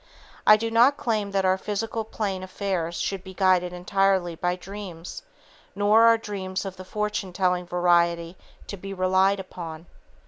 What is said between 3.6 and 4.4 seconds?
entirely